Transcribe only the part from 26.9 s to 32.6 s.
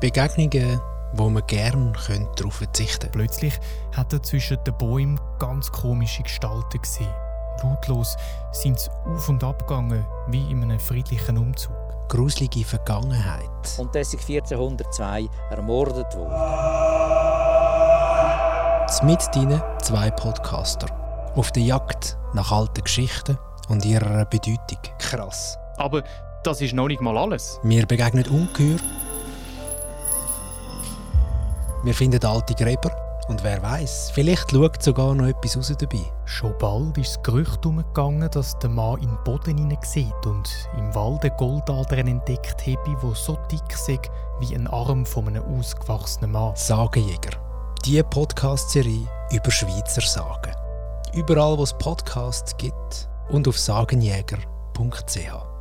mal alles. Wir begegnen Ungeheuer. Wir finden alte